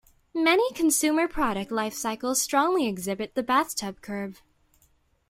Many 0.33 0.73
consumer 0.73 1.27
product 1.27 1.71
life 1.71 1.93
cycles 1.93 2.41
strongly 2.41 2.87
exhibit 2.87 3.35
the 3.35 3.43
bathtub 3.43 4.01
curve. 4.01 4.41